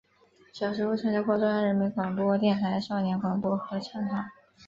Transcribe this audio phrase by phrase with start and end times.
[0.51, 4.25] 小时候参加过中央人民广播电台少年广播合唱团。